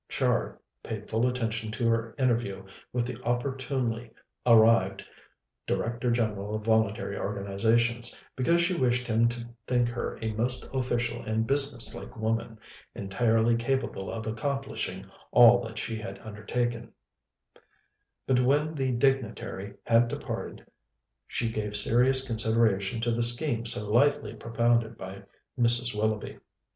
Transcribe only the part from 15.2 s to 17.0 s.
all that she had undertaken;